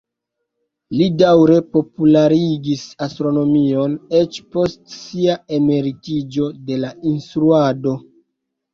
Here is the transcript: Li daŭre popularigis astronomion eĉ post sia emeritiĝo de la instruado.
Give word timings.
Li 1.01 1.09
daŭre 1.21 1.57
popularigis 1.77 2.87
astronomion 3.09 3.95
eĉ 4.23 4.43
post 4.57 4.83
sia 4.97 5.39
emeritiĝo 5.61 6.53
de 6.73 6.85
la 6.85 6.95
instruado. 7.17 7.99